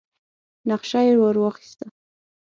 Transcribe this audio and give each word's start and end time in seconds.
نخشه 0.69 0.99
يې 1.07 1.13
ور 1.21 1.35
واخيسه. 1.39 1.85